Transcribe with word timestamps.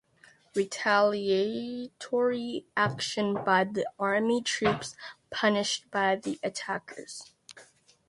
Retaliatory 0.55 2.65
action 2.75 3.35
by 3.35 3.65
the 3.65 3.85
Army 3.99 4.41
troops 4.41 4.95
punished 5.29 5.85
the 5.91 6.39
attackers. 6.41 7.33